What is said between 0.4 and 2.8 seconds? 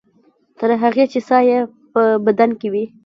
تر هغې چې ساه یې په بدن کې